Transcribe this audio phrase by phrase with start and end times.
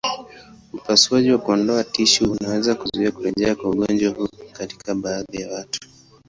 [0.77, 5.79] Upasuaji wa kuondoa tishu unaweza kuzuia kurejea kwa ugonjwa huu katika baadhi ya watu.